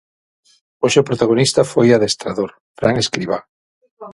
[0.83, 3.39] Hoxe o protagonista foi o adestrador, Fran Escribá.